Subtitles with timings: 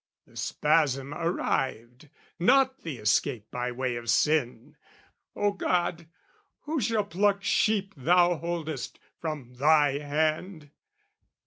[0.25, 2.09] The spasm arrived,
[2.39, 4.75] Not the escape by way of sin,
[5.35, 6.07] O God,
[6.61, 10.71] Who shall pluck sheep Thou holdest, from Thy hand?